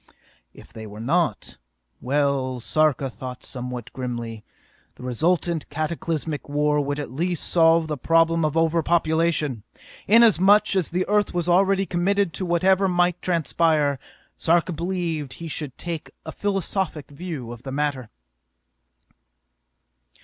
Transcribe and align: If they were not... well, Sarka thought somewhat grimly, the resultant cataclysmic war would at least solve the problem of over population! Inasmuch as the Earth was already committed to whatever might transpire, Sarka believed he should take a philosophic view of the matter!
If 0.51 0.73
they 0.73 0.87
were 0.87 0.99
not... 0.99 1.59
well, 2.01 2.59
Sarka 2.59 3.07
thought 3.07 3.43
somewhat 3.43 3.93
grimly, 3.93 4.43
the 4.95 5.03
resultant 5.03 5.69
cataclysmic 5.69 6.49
war 6.49 6.81
would 6.81 6.97
at 6.99 7.11
least 7.11 7.43
solve 7.47 7.85
the 7.85 7.99
problem 7.99 8.43
of 8.43 8.57
over 8.57 8.81
population! 8.81 9.61
Inasmuch 10.07 10.75
as 10.75 10.89
the 10.89 11.07
Earth 11.07 11.35
was 11.35 11.47
already 11.47 11.85
committed 11.85 12.33
to 12.33 12.47
whatever 12.47 12.87
might 12.87 13.21
transpire, 13.21 13.99
Sarka 14.37 14.73
believed 14.73 15.33
he 15.33 15.47
should 15.47 15.77
take 15.77 16.09
a 16.25 16.31
philosophic 16.31 17.11
view 17.11 17.51
of 17.51 17.61
the 17.61 17.71
matter! 17.71 18.09